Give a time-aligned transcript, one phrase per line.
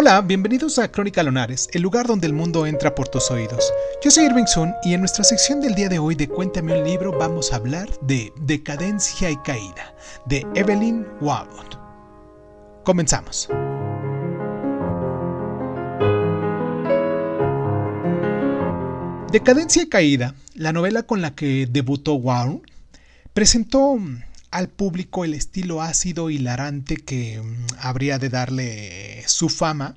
[0.00, 3.72] Hola, bienvenidos a Crónica Lonares, el lugar donde el mundo entra por tus oídos.
[4.00, 6.86] Yo soy Irving Sun y en nuestra sección del día de hoy de Cuéntame un
[6.86, 11.48] libro vamos a hablar de Decadencia y Caída, de Evelyn Waugh.
[12.84, 13.48] Comenzamos.
[19.32, 22.62] Decadencia y Caída, la novela con la que debutó Waugh,
[23.34, 23.98] presentó
[24.50, 29.96] al público el estilo ácido hilarante que mm, habría de darle su fama.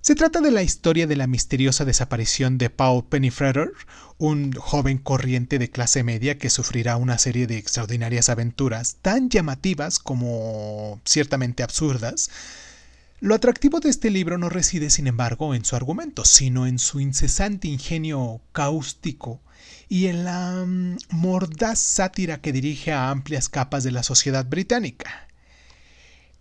[0.00, 3.72] Se trata de la historia de la misteriosa desaparición de Paul Pennyfeather,
[4.16, 9.98] un joven corriente de clase media que sufrirá una serie de extraordinarias aventuras tan llamativas
[9.98, 12.30] como ciertamente absurdas.
[13.22, 17.00] Lo atractivo de este libro no reside, sin embargo, en su argumento, sino en su
[17.00, 19.42] incesante ingenio cáustico
[19.90, 25.28] y en la mm, mordaz sátira que dirige a amplias capas de la sociedad británica.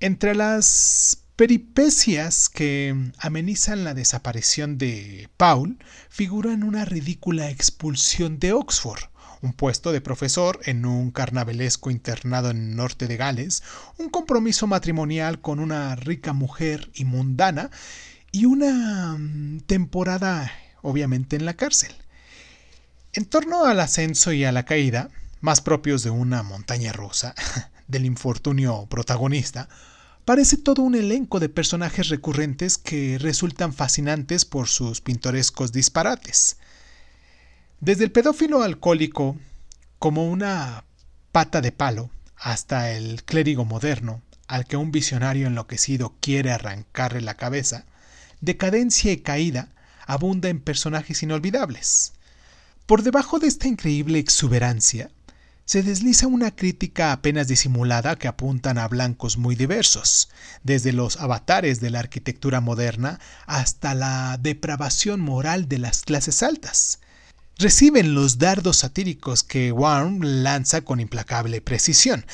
[0.00, 9.11] Entre las peripecias que amenizan la desaparición de Paul figuran una ridícula expulsión de Oxford,
[9.42, 13.62] un puesto de profesor en un carnavalesco internado en el norte de Gales,
[13.98, 17.70] un compromiso matrimonial con una rica mujer y mundana
[18.30, 21.92] y una mm, temporada obviamente en la cárcel.
[23.12, 27.34] En torno al ascenso y a la caída, más propios de una montaña rusa,
[27.88, 29.68] del infortunio protagonista,
[30.24, 36.58] parece todo un elenco de personajes recurrentes que resultan fascinantes por sus pintorescos disparates.
[37.82, 39.36] Desde el pedófilo alcohólico,
[39.98, 40.84] como una
[41.32, 47.34] pata de palo, hasta el clérigo moderno, al que un visionario enloquecido quiere arrancarle la
[47.34, 47.84] cabeza,
[48.40, 49.70] decadencia y caída
[50.06, 52.12] abunda en personajes inolvidables.
[52.86, 55.10] Por debajo de esta increíble exuberancia,
[55.64, 60.30] se desliza una crítica apenas disimulada que apuntan a blancos muy diversos,
[60.62, 67.00] desde los avatares de la arquitectura moderna hasta la depravación moral de las clases altas.
[67.62, 72.26] Reciben los dardos satíricos que Warm lanza con implacable precisión,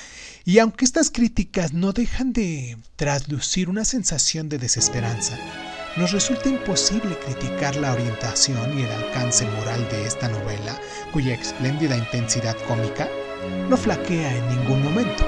[0.46, 5.38] y aunque estas críticas no dejan de traslucir una sensación de desesperanza,
[5.98, 10.80] nos resulta imposible criticar la orientación y el alcance moral de esta novela,
[11.12, 13.06] cuya espléndida intensidad cómica
[13.68, 15.27] no flaquea en ningún momento.